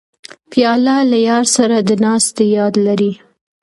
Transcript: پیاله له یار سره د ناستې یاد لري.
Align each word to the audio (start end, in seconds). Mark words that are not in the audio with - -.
پیاله 0.51 0.97
له 1.11 1.17
یار 1.29 1.45
سره 1.55 1.77
د 1.87 1.91
ناستې 2.05 2.43
یاد 2.57 2.73
لري. 2.85 3.11